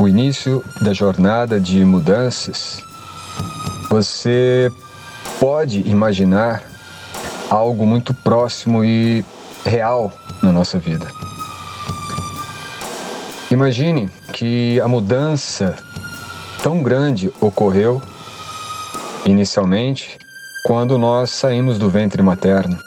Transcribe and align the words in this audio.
o 0.00 0.08
início 0.08 0.64
da 0.80 0.94
jornada 0.94 1.60
de 1.60 1.84
mudanças, 1.84 2.82
você 3.90 4.72
pode 5.38 5.80
imaginar 5.86 6.62
algo 7.50 7.84
muito 7.84 8.14
próximo 8.14 8.82
e 8.82 9.22
real 9.64 10.10
na 10.42 10.50
nossa 10.50 10.78
vida. 10.78 11.06
Imagine 13.50 14.08
que 14.32 14.80
a 14.80 14.88
mudança 14.88 15.76
tão 16.62 16.82
grande 16.82 17.30
ocorreu 17.38 18.00
inicialmente 19.26 20.18
quando 20.64 20.96
nós 20.96 21.30
saímos 21.30 21.78
do 21.78 21.90
ventre 21.90 22.22
materno. 22.22 22.78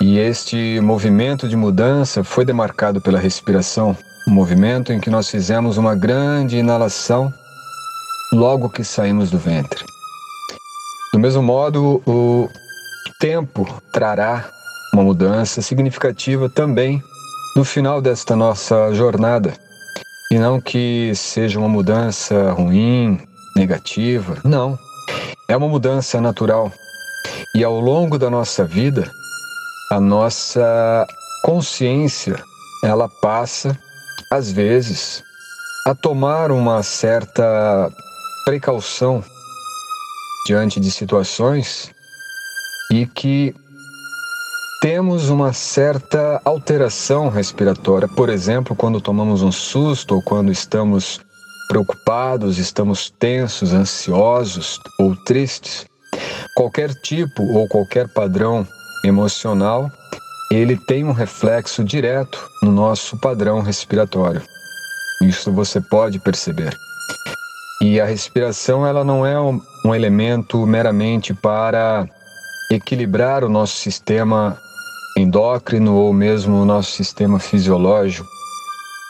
E 0.00 0.18
este 0.18 0.78
movimento 0.80 1.48
de 1.48 1.56
mudança 1.56 2.22
foi 2.22 2.44
demarcado 2.44 3.00
pela 3.00 3.18
respiração, 3.18 3.96
um 4.26 4.32
movimento 4.32 4.92
em 4.92 5.00
que 5.00 5.08
nós 5.08 5.30
fizemos 5.30 5.76
uma 5.76 5.94
grande 5.94 6.56
inalação 6.56 7.32
logo 8.32 8.68
que 8.68 8.82
saímos 8.82 9.30
do 9.30 9.38
ventre. 9.38 9.84
Do 11.12 11.18
mesmo 11.20 11.42
modo, 11.42 12.02
o 12.06 12.48
tempo 13.20 13.66
trará 13.92 14.50
uma 14.92 15.02
mudança 15.02 15.62
significativa 15.62 16.48
também 16.48 17.02
no 17.54 17.64
final 17.64 18.02
desta 18.02 18.34
nossa 18.34 18.92
jornada. 18.92 19.54
E 20.30 20.38
não 20.38 20.60
que 20.60 21.12
seja 21.14 21.58
uma 21.58 21.68
mudança 21.68 22.50
ruim, 22.52 23.20
negativa, 23.54 24.38
não. 24.44 24.76
É 25.48 25.56
uma 25.56 25.68
mudança 25.68 26.20
natural. 26.20 26.72
E 27.54 27.62
ao 27.62 27.80
longo 27.80 28.18
da 28.18 28.28
nossa 28.28 28.64
vida, 28.64 29.10
a 29.92 30.00
nossa 30.00 31.06
consciência, 31.44 32.42
ela 32.82 33.08
passa 33.08 33.78
às 34.30 34.50
vezes 34.50 35.22
a 35.86 35.94
tomar 35.94 36.50
uma 36.50 36.82
certa 36.82 37.90
precaução 38.44 39.22
diante 40.46 40.80
de 40.80 40.90
situações 40.90 41.90
e 42.92 43.06
que 43.06 43.54
temos 44.80 45.30
uma 45.30 45.52
certa 45.52 46.40
alteração 46.44 47.28
respiratória, 47.28 48.06
por 48.08 48.28
exemplo, 48.28 48.76
quando 48.76 49.00
tomamos 49.00 49.42
um 49.42 49.50
susto 49.50 50.16
ou 50.16 50.22
quando 50.22 50.52
estamos 50.52 51.20
preocupados, 51.68 52.58
estamos 52.58 53.10
tensos, 53.10 53.72
ansiosos 53.72 54.78
ou 55.00 55.16
tristes. 55.24 55.86
Qualquer 56.56 56.94
tipo 56.94 57.42
ou 57.42 57.68
qualquer 57.68 58.08
padrão 58.08 58.66
emocional, 59.04 59.90
ele 60.50 60.76
tem 60.76 61.04
um 61.04 61.12
reflexo 61.12 61.82
direto 61.82 62.48
no 62.62 62.70
nosso 62.70 63.16
padrão 63.18 63.60
respiratório. 63.60 64.42
Isso 65.22 65.50
você 65.50 65.80
pode 65.80 66.18
perceber. 66.18 66.76
E 67.82 68.00
a 68.00 68.04
respiração 68.04 68.86
ela 68.86 69.04
não 69.04 69.26
é 69.26 69.38
um, 69.40 69.60
um 69.84 69.94
elemento 69.94 70.66
meramente 70.66 71.34
para 71.34 72.08
equilibrar 72.70 73.44
o 73.44 73.48
nosso 73.48 73.76
sistema 73.76 74.58
endócrino 75.16 75.94
ou 75.94 76.12
mesmo 76.12 76.56
o 76.60 76.64
nosso 76.64 76.92
sistema 76.92 77.38
fisiológico. 77.38 78.28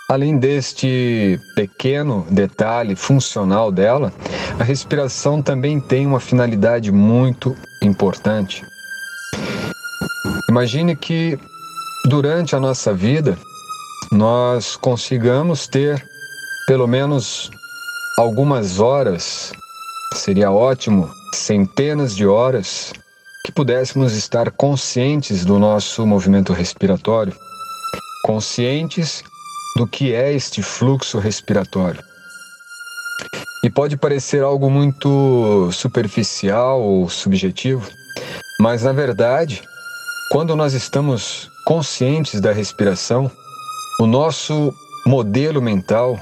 Além 0.09 0.39
deste 0.39 1.41
pequeno 1.57 2.25
detalhe 2.31 2.95
funcional 2.95 3.73
dela, 3.73 4.13
a 4.59 4.63
respiração 4.63 5.43
também 5.43 5.81
tem 5.81 6.07
uma 6.07 6.21
finalidade 6.21 6.93
muito 6.93 7.57
importante. 7.83 8.65
Imagine 10.57 10.97
que 10.97 11.39
durante 12.07 12.57
a 12.57 12.59
nossa 12.59 12.91
vida 12.95 13.37
nós 14.11 14.75
consigamos 14.75 15.69
ter 15.69 16.03
pelo 16.67 16.87
menos 16.87 17.51
algumas 18.19 18.81
horas, 18.81 19.53
seria 20.15 20.51
ótimo, 20.51 21.11
centenas 21.35 22.17
de 22.17 22.27
horas, 22.27 22.91
que 23.45 23.53
pudéssemos 23.53 24.15
estar 24.15 24.51
conscientes 24.51 25.45
do 25.45 25.59
nosso 25.59 26.07
movimento 26.07 26.55
respiratório, 26.55 27.35
conscientes 28.25 29.23
do 29.77 29.87
que 29.87 30.15
é 30.15 30.33
este 30.33 30.63
fluxo 30.63 31.19
respiratório. 31.19 32.03
E 33.63 33.69
pode 33.69 33.99
parecer 33.99 34.43
algo 34.43 34.71
muito 34.71 35.69
superficial 35.71 36.81
ou 36.81 37.11
subjetivo, 37.11 37.91
mas 38.59 38.85
na 38.85 38.93
verdade 38.93 39.63
quando 40.31 40.57
nós 40.57 40.75
estamos 40.75 41.51
conscientes 41.65 42.41
da 42.41 42.53
respiração, 42.53 43.31
o 44.01 44.07
nosso 44.07 44.75
modelo 45.07 45.63
mental 45.63 46.19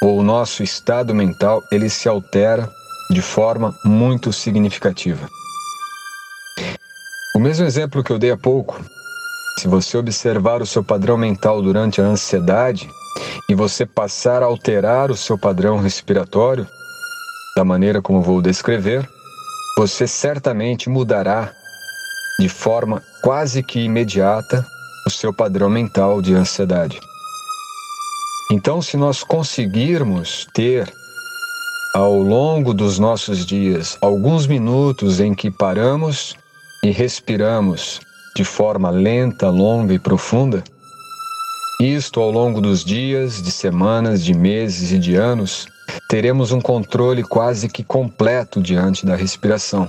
ou 0.00 0.18
o 0.18 0.22
nosso 0.22 0.62
estado 0.62 1.14
mental, 1.14 1.62
ele 1.72 1.90
se 1.90 2.08
altera 2.08 2.70
de 3.10 3.20
forma 3.20 3.74
muito 3.84 4.32
significativa. 4.32 5.28
O 7.34 7.40
mesmo 7.40 7.66
exemplo 7.66 8.02
que 8.02 8.12
eu 8.12 8.18
dei 8.18 8.30
há 8.30 8.36
pouco, 8.36 8.80
se 9.58 9.66
você 9.66 9.98
observar 9.98 10.62
o 10.62 10.66
seu 10.66 10.84
padrão 10.84 11.16
mental 11.16 11.60
durante 11.60 12.00
a 12.00 12.04
ansiedade 12.04 12.88
e 13.50 13.54
você 13.54 13.84
passar 13.84 14.42
a 14.42 14.46
alterar 14.46 15.10
o 15.10 15.16
seu 15.16 15.36
padrão 15.36 15.78
respiratório, 15.78 16.66
da 17.56 17.64
maneira 17.64 18.00
como 18.00 18.22
vou 18.22 18.40
descrever, 18.40 19.08
você 19.76 20.06
certamente 20.06 20.88
mudará 20.88 21.52
de 22.38 22.48
forma 22.48 23.02
quase 23.20 23.62
que 23.62 23.80
imediata 23.80 24.64
o 25.06 25.10
seu 25.10 25.32
padrão 25.32 25.68
mental 25.68 26.22
de 26.22 26.34
ansiedade. 26.34 27.00
Então, 28.50 28.80
se 28.80 28.96
nós 28.96 29.24
conseguirmos 29.24 30.46
ter 30.54 30.92
ao 31.94 32.14
longo 32.22 32.72
dos 32.72 32.98
nossos 32.98 33.44
dias 33.44 33.98
alguns 34.00 34.46
minutos 34.46 35.20
em 35.20 35.34
que 35.34 35.50
paramos 35.50 36.36
e 36.84 36.90
respiramos 36.90 38.00
de 38.36 38.44
forma 38.44 38.88
lenta, 38.90 39.50
longa 39.50 39.92
e 39.92 39.98
profunda, 39.98 40.62
isto 41.80 42.20
ao 42.20 42.30
longo 42.30 42.60
dos 42.60 42.84
dias, 42.84 43.42
de 43.42 43.50
semanas, 43.50 44.24
de 44.24 44.32
meses 44.32 44.92
e 44.92 44.98
de 44.98 45.16
anos, 45.16 45.66
teremos 46.08 46.52
um 46.52 46.60
controle 46.60 47.22
quase 47.22 47.68
que 47.68 47.82
completo 47.82 48.60
diante 48.60 49.04
da 49.04 49.16
respiração. 49.16 49.88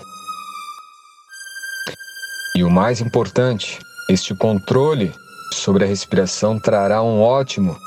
E 2.59 2.64
o 2.66 2.70
mais 2.70 3.00
importante, 3.00 3.80
este 4.09 4.36
controle 4.36 5.14
sobre 5.53 5.86
a 5.86 5.88
respiração 5.88 6.59
trará 6.59 7.02
um 7.02 7.22
ótimo 7.22 7.80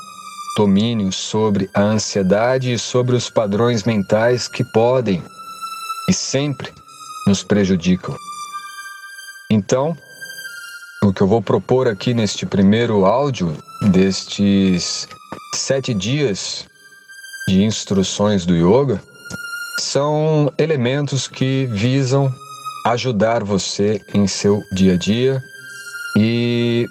domínio 0.57 1.11
sobre 1.11 1.69
a 1.75 1.81
ansiedade 1.81 2.73
e 2.73 2.79
sobre 2.79 3.15
os 3.15 3.29
padrões 3.29 3.83
mentais 3.83 4.47
que 4.47 4.63
podem 4.63 5.21
e 6.09 6.13
sempre 6.13 6.73
nos 7.27 7.43
prejudicam. 7.43 8.17
Então, 9.51 9.95
o 11.03 11.13
que 11.13 11.21
eu 11.21 11.27
vou 11.27 11.39
propor 11.39 11.87
aqui 11.87 12.11
neste 12.11 12.43
primeiro 12.43 13.05
áudio, 13.05 13.55
destes 13.91 15.07
sete 15.53 15.93
dias 15.93 16.65
de 17.47 17.63
instruções 17.63 18.43
do 18.43 18.55
yoga, 18.55 18.99
são 19.79 20.51
elementos 20.57 21.27
que 21.27 21.67
visam 21.67 22.33
ajudar 22.85 23.43
você 23.43 24.01
em 24.13 24.27
seu 24.27 24.61
dia 24.71 24.93
a 24.93 24.97
dia 24.97 25.41
e 26.17 26.87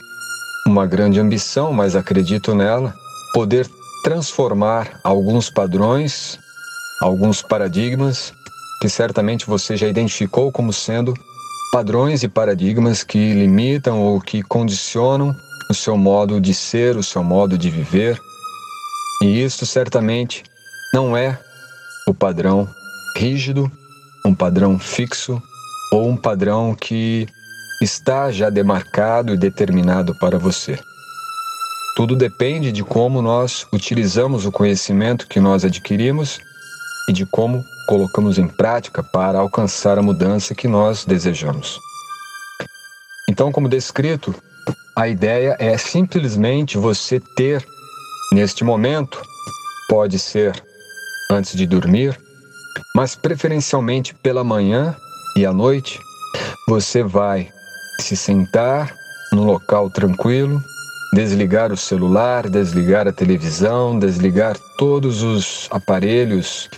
uma 0.66 0.86
grande 0.86 1.20
ambição, 1.20 1.72
mas 1.72 1.94
acredito 1.94 2.54
nela, 2.54 2.94
poder 3.34 3.68
transformar 4.02 5.00
alguns 5.04 5.50
padrões, 5.50 6.38
alguns 7.00 7.42
paradigmas 7.42 8.32
que 8.80 8.88
certamente 8.88 9.46
você 9.46 9.76
já 9.76 9.86
identificou 9.86 10.50
como 10.50 10.72
sendo 10.72 11.14
padrões 11.72 12.22
e 12.22 12.28
paradigmas 12.28 13.04
que 13.04 13.32
limitam 13.32 14.00
ou 14.00 14.20
que 14.20 14.42
condicionam 14.42 15.34
o 15.70 15.74
seu 15.74 15.96
modo 15.96 16.40
de 16.40 16.52
ser, 16.52 16.96
o 16.96 17.02
seu 17.02 17.22
modo 17.22 17.56
de 17.56 17.70
viver. 17.70 18.20
E 19.22 19.42
isso 19.42 19.64
certamente 19.64 20.42
não 20.92 21.16
é 21.16 21.38
o 22.08 22.12
padrão 22.12 22.68
rígido, 23.16 23.70
um 24.26 24.34
padrão 24.34 24.78
fixo, 24.78 25.40
ou 25.92 26.08
um 26.08 26.16
padrão 26.16 26.74
que 26.74 27.28
está 27.82 28.32
já 28.32 28.48
demarcado 28.48 29.34
e 29.34 29.36
determinado 29.36 30.14
para 30.18 30.38
você. 30.38 30.78
Tudo 31.94 32.16
depende 32.16 32.72
de 32.72 32.82
como 32.82 33.20
nós 33.20 33.66
utilizamos 33.70 34.46
o 34.46 34.50
conhecimento 34.50 35.28
que 35.28 35.38
nós 35.38 35.64
adquirimos 35.64 36.40
e 37.08 37.12
de 37.12 37.26
como 37.26 37.62
colocamos 37.86 38.38
em 38.38 38.48
prática 38.48 39.02
para 39.02 39.38
alcançar 39.38 39.98
a 39.98 40.02
mudança 40.02 40.54
que 40.54 40.66
nós 40.66 41.04
desejamos. 41.04 41.78
Então, 43.28 43.52
como 43.52 43.68
descrito, 43.68 44.34
a 44.96 45.08
ideia 45.08 45.56
é 45.58 45.76
simplesmente 45.76 46.78
você 46.78 47.20
ter, 47.36 47.62
neste 48.32 48.64
momento, 48.64 49.20
pode 49.88 50.18
ser 50.18 50.52
antes 51.30 51.54
de 51.54 51.66
dormir, 51.66 52.18
mas 52.96 53.14
preferencialmente 53.14 54.14
pela 54.14 54.42
manhã 54.42 54.96
e 55.36 55.46
à 55.46 55.52
noite, 55.52 55.98
você 56.68 57.02
vai 57.02 57.50
se 58.00 58.16
sentar 58.16 58.94
num 59.32 59.44
local 59.44 59.88
tranquilo, 59.88 60.62
desligar 61.14 61.72
o 61.72 61.76
celular, 61.76 62.48
desligar 62.48 63.08
a 63.08 63.12
televisão, 63.12 63.98
desligar 63.98 64.58
todos 64.76 65.22
os 65.22 65.68
aparelhos 65.70 66.68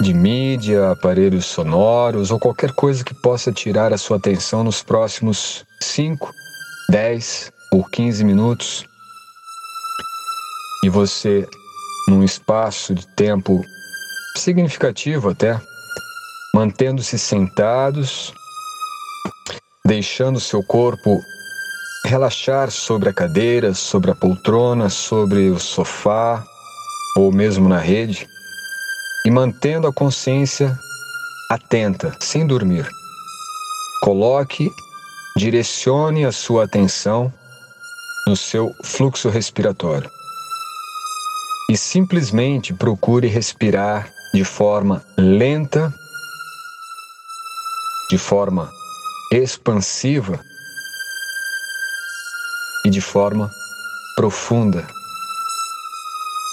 de 0.00 0.14
mídia, 0.14 0.90
aparelhos 0.90 1.46
sonoros 1.46 2.30
ou 2.30 2.38
qualquer 2.38 2.72
coisa 2.72 3.04
que 3.04 3.14
possa 3.14 3.52
tirar 3.52 3.92
a 3.92 3.98
sua 3.98 4.16
atenção 4.16 4.64
nos 4.64 4.82
próximos 4.82 5.64
5, 5.82 6.32
10 6.90 7.52
ou 7.72 7.84
15 7.84 8.24
minutos. 8.24 8.86
E 10.84 10.88
você, 10.88 11.46
num 12.08 12.22
espaço 12.22 12.94
de 12.94 13.06
tempo 13.08 13.62
significativo 14.36 15.30
até, 15.30 15.60
mantendo-se 16.54 17.18
sentados, 17.18 18.32
deixando 19.84 20.40
seu 20.40 20.62
corpo 20.62 21.20
relaxar 22.04 22.70
sobre 22.70 23.08
a 23.08 23.12
cadeira, 23.12 23.74
sobre 23.74 24.10
a 24.10 24.14
poltrona, 24.14 24.88
sobre 24.88 25.50
o 25.50 25.58
sofá 25.58 26.44
ou 27.16 27.32
mesmo 27.32 27.68
na 27.68 27.78
rede 27.78 28.26
e 29.26 29.30
mantendo 29.30 29.86
a 29.86 29.92
consciência 29.92 30.78
atenta, 31.50 32.16
sem 32.20 32.46
dormir. 32.46 32.88
Coloque, 34.02 34.70
direcione 35.36 36.24
a 36.24 36.32
sua 36.32 36.64
atenção 36.64 37.32
no 38.26 38.36
seu 38.36 38.74
fluxo 38.84 39.28
respiratório 39.28 40.10
e 41.70 41.76
simplesmente 41.76 42.72
procure 42.72 43.26
respirar 43.26 44.10
de 44.32 44.44
forma 44.44 45.04
lenta, 45.16 45.92
de 48.10 48.16
forma 48.16 48.72
expansiva 49.32 50.40
e 52.84 52.90
de 52.90 53.00
forma 53.00 53.50
profunda. 54.16 54.86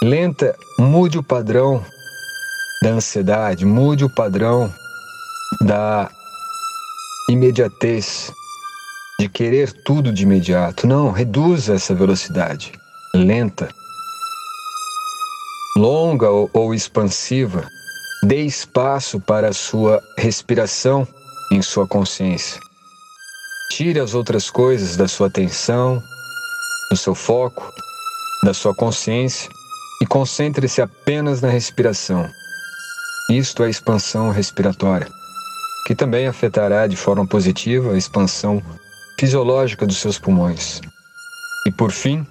Lenta, 0.03 0.55
mude 0.77 1.17
o 1.17 1.23
padrão 1.23 1.83
da 2.81 2.89
ansiedade, 2.89 3.65
mude 3.65 4.03
o 4.03 4.09
padrão 4.09 4.71
da 5.61 6.11
imediatez, 7.29 8.31
de 9.19 9.29
querer 9.29 9.71
tudo 9.83 10.11
de 10.11 10.23
imediato. 10.23 10.85
Não, 10.85 11.09
reduza 11.09 11.73
essa 11.73 11.95
velocidade. 11.95 12.73
Lenta, 13.15 13.69
longa 15.77 16.29
ou, 16.29 16.73
expansiva. 16.73 17.65
Dê 18.23 18.41
espaço 18.43 19.19
para 19.19 19.49
a 19.49 19.53
sua 19.53 20.03
respiração 20.17 21.07
em 21.55 21.61
sua 21.61 21.87
consciência. 21.87 22.59
Tire 23.71 23.99
as 23.99 24.13
outras 24.13 24.49
coisas 24.49 24.97
da 24.97 25.07
sua 25.07 25.27
atenção, 25.27 26.03
do 26.91 26.97
seu 26.97 27.15
foco, 27.15 27.73
da 28.43 28.53
sua 28.53 28.75
consciência 28.75 29.49
e 30.01 30.05
concentre-se 30.05 30.81
apenas 30.81 31.41
na 31.41 31.49
respiração. 31.49 32.29
Isto 33.29 33.63
é 33.63 33.69
expansão 33.69 34.29
respiratória, 34.29 35.07
que 35.87 35.95
também 35.95 36.27
afetará 36.27 36.85
de 36.87 36.97
forma 36.97 37.25
positiva 37.25 37.93
a 37.93 37.97
expansão 37.97 38.61
fisiológica 39.17 39.87
dos 39.87 39.97
seus 39.97 40.19
pulmões. 40.19 40.81
E 41.65 41.71
por 41.71 41.91
fim, 41.91 42.27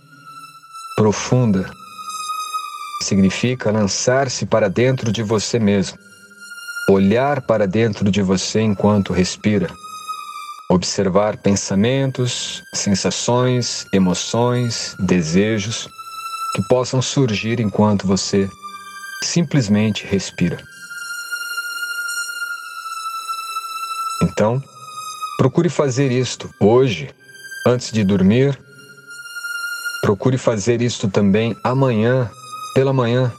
profunda 0.96 1.68
significa 3.02 3.70
lançar-se 3.70 4.46
para 4.46 4.68
dentro 4.68 5.10
de 5.10 5.22
você 5.22 5.58
mesmo, 5.58 5.98
olhar 6.88 7.40
para 7.42 7.66
dentro 7.66 8.10
de 8.10 8.22
você 8.22 8.60
enquanto 8.60 9.12
respira 9.12 9.69
observar 10.69 11.36
pensamentos, 11.36 12.62
sensações, 12.75 13.86
emoções, 13.92 14.96
desejos 14.98 15.88
que 16.54 16.62
possam 16.69 17.02
surgir 17.02 17.60
enquanto 17.60 18.06
você 18.06 18.48
simplesmente 19.22 20.06
respira. 20.06 20.58
Então, 24.22 24.62
procure 25.36 25.69
fazer 25.69 26.10
isto 26.10 26.50
hoje, 26.60 27.10
antes 27.66 27.92
de 27.92 28.02
dormir. 28.02 28.58
Procure 30.02 30.36
fazer 30.36 30.82
isto 30.82 31.08
também 31.08 31.56
amanhã, 31.62 32.31
pela 32.75 32.92
manhã, 32.92 33.32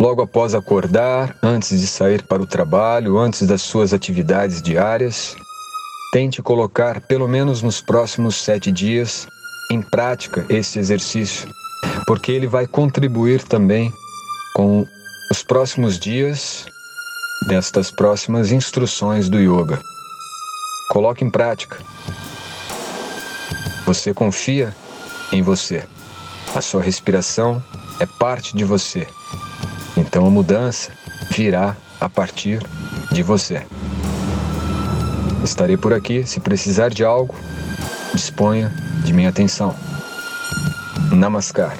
logo 0.00 0.22
após 0.22 0.54
acordar, 0.54 1.36
antes 1.42 1.80
de 1.80 1.86
sair 1.86 2.22
para 2.22 2.42
o 2.42 2.46
trabalho, 2.46 3.18
antes 3.18 3.46
das 3.46 3.62
suas 3.62 3.92
atividades 3.92 4.60
diárias. 4.60 5.36
Tente 6.12 6.42
colocar, 6.42 7.00
pelo 7.00 7.26
menos 7.26 7.62
nos 7.62 7.80
próximos 7.80 8.36
sete 8.36 8.70
dias, 8.70 9.26
em 9.70 9.82
prática 9.82 10.46
esse 10.48 10.78
exercício, 10.78 11.48
porque 12.06 12.30
ele 12.30 12.46
vai 12.46 12.66
contribuir 12.66 13.42
também 13.42 13.92
com 14.54 14.86
os 15.30 15.42
próximos 15.42 15.98
dias 15.98 16.66
destas 17.48 17.90
próximas 17.90 18.52
instruções 18.52 19.28
do 19.28 19.38
yoga. 19.38 19.80
Coloque 20.90 21.24
em 21.24 21.30
prática. 21.30 21.78
Você 23.84 24.14
confia 24.14 24.74
em 25.32 25.42
você. 25.42 25.84
A 26.54 26.60
sua 26.60 26.82
respiração 26.82 27.62
é 28.00 28.06
parte 28.06 28.56
de 28.56 28.64
você. 28.64 29.06
Então 29.96 30.26
a 30.26 30.30
mudança 30.30 30.90
virá 31.30 31.76
a 32.00 32.08
partir 32.08 32.60
de 33.10 33.22
você. 33.22 33.66
Estarei 35.42 35.76
por 35.76 35.94
aqui 35.94 36.26
se 36.26 36.40
precisar 36.40 36.90
de 36.90 37.04
algo. 37.04 37.34
Disponha 38.12 38.72
de 39.04 39.12
minha 39.12 39.28
atenção. 39.28 39.74
Namaskar. 41.12 41.76